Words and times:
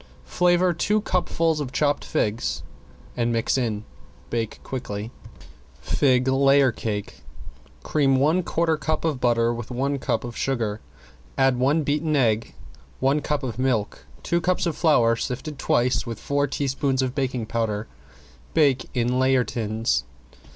Flavor 0.25 0.73
two 0.73 0.99
cupfuls 1.01 1.59
of 1.59 1.71
chopped 1.71 2.03
figs 2.03 2.63
and 3.15 3.31
mix 3.31 3.55
in. 3.55 3.85
Bake 4.31 4.59
quickly. 4.63 5.11
~FIG 5.79 6.27
LAYER 6.27 6.71
CAKE~ 6.71 7.21
Cream 7.83 8.15
one 8.15 8.41
quarter 8.41 8.77
cup 8.77 9.05
of 9.05 9.21
butter 9.21 9.53
with 9.53 9.69
one 9.69 9.99
cup 9.99 10.23
of 10.23 10.35
sugar, 10.35 10.81
add 11.37 11.59
one 11.59 11.83
beaten 11.83 12.15
egg, 12.15 12.55
one 12.99 13.19
cup 13.21 13.43
of 13.43 13.59
milk, 13.59 14.07
two 14.23 14.41
cups 14.41 14.65
of 14.65 14.75
flour 14.75 15.15
sifted 15.15 15.59
twice 15.59 16.03
with 16.03 16.17
four 16.19 16.47
teaspoons 16.47 17.03
of 17.03 17.13
baking 17.13 17.45
powder. 17.45 17.87
Bake 18.55 18.89
in 18.95 19.19
layer 19.19 19.43
tins. 19.43 20.03